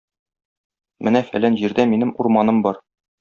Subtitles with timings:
[1.07, 2.81] Менә фәлән җирдә минем урманым бар.